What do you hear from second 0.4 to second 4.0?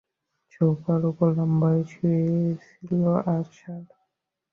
সোফার উপর লম্বা হয়ে শুয়েছিল আশার।